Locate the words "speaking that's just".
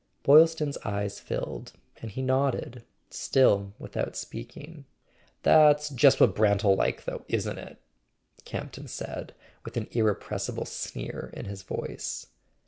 4.15-6.19